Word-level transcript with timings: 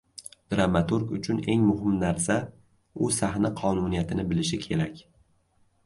Dramaturg 0.53 1.11
uchun 1.17 1.41
eng 1.55 1.61
muhim 1.67 1.99
narsa, 2.05 2.39
u 3.09 3.13
sahna 3.21 3.55
qonuniyatini 3.63 4.29
bilishi 4.33 4.65
kerak. 4.69 5.07